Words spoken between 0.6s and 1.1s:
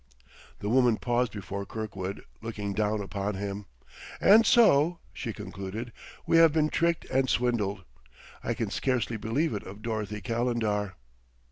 The woman